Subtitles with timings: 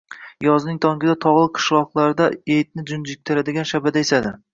[0.43, 4.33] Yozning tongida tog`li qishloqlarda etni junjiktiradigan shabada esadi